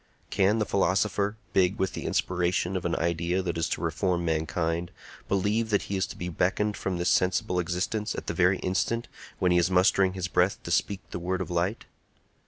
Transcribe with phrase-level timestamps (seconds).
[0.31, 4.89] Can the philosopher, big with the inspiration of an idea that is to reform mankind,
[5.27, 9.07] believe that he is to be beckoned from this sensible existence at the very instant
[9.37, 11.85] when he is mustering his breath to speak the word of light?